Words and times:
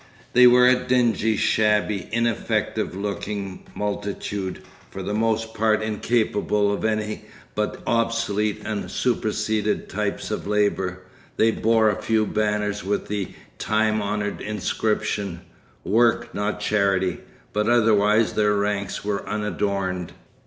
They 0.33 0.47
were 0.47 0.67
a 0.67 0.73
dingy, 0.83 1.37
shabby, 1.37 2.09
ineffective 2.11 2.95
looking 2.95 3.67
multitude, 3.75 4.63
for 4.89 5.03
the 5.03 5.13
most 5.13 5.53
part 5.53 5.83
incapable 5.83 6.73
of 6.73 6.83
any 6.83 7.25
but 7.53 7.83
obsolete 7.85 8.63
and 8.65 8.89
superseded 8.89 9.89
types 9.89 10.31
of 10.31 10.47
labour. 10.47 11.03
They 11.37 11.51
bore 11.51 11.91
a 11.91 12.01
few 12.01 12.25
banners 12.25 12.83
with 12.83 13.09
the 13.09 13.27
time 13.59 14.01
honoured 14.01 14.41
inscription: 14.41 15.41
'Work, 15.83 16.33
not 16.33 16.59
Charity,' 16.59 17.19
but 17.53 17.69
otherwise 17.69 18.33
their 18.33 18.55
ranks 18.55 19.05
were 19.05 19.23
unadorned. 19.29 20.13